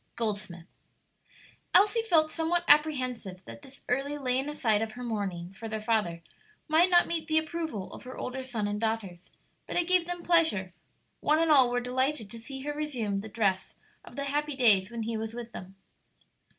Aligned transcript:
Goldsmith. 0.15 0.65
Elsie 1.75 2.01
felt 2.01 2.31
somewhat 2.31 2.65
apprehensive 2.67 3.45
that 3.45 3.61
this 3.61 3.85
early 3.87 4.17
laying 4.17 4.49
aside 4.49 4.81
of 4.81 4.93
her 4.93 5.03
mourning 5.03 5.53
for 5.53 5.69
their 5.69 5.79
father 5.79 6.23
might 6.67 6.89
not 6.89 7.05
meet 7.05 7.27
the 7.27 7.37
approval 7.37 7.93
of 7.93 8.01
her 8.05 8.17
older 8.17 8.41
son 8.41 8.67
and 8.67 8.81
daughters; 8.81 9.29
but 9.67 9.75
it 9.75 9.87
gave 9.87 10.07
them 10.07 10.23
pleasure; 10.23 10.73
one 11.19 11.37
and 11.37 11.51
all 11.51 11.69
were 11.69 11.79
delighted 11.81 12.31
to 12.31 12.39
see 12.39 12.61
her 12.61 12.73
resume 12.73 13.19
the 13.19 13.29
dress 13.29 13.75
of 14.03 14.15
the 14.15 14.23
happy 14.23 14.55
days 14.55 14.89
when 14.89 15.03
he 15.03 15.15
was 15.17 15.35
with 15.35 15.51
them. 15.51 15.75